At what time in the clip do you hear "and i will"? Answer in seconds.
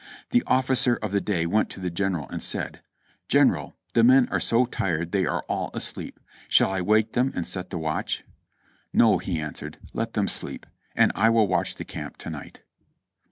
10.95-11.47